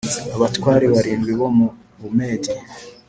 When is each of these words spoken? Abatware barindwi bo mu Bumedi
Abatware 0.35 0.85
barindwi 0.93 1.31
bo 1.39 1.47
mu 1.57 1.67
Bumedi 2.01 2.51